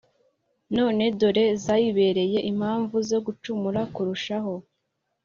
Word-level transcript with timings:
none 0.75 1.03
dore 1.19 1.45
zayibereye 1.63 2.39
impamvu 2.51 2.95
yo 3.11 3.19
gucumura 3.25 3.81
kurushaho. 3.93 4.53